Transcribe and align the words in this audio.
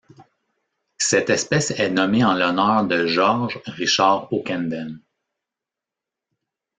Cette 0.97 1.29
espèce 1.29 1.69
est 1.69 1.91
nommée 1.91 2.23
en 2.23 2.33
l'honneur 2.33 2.85
de 2.87 3.05
George 3.05 3.61
Richard 3.67 4.33
Ockenden. 4.33 4.99